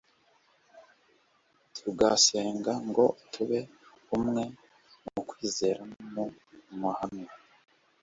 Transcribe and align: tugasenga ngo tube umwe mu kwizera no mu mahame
tugasenga 1.75 2.71
ngo 2.87 3.05
tube 3.31 3.59
umwe 4.17 4.43
mu 5.11 5.21
kwizera 5.29 5.81
no 6.13 6.25
mu 6.67 6.75
mahame 6.81 7.25